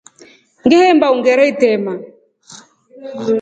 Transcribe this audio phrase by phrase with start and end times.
[0.65, 1.93] Ngehemba ungere itrema.